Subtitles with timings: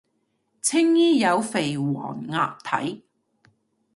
[0.63, 3.01] 青衣有肥黃鴨睇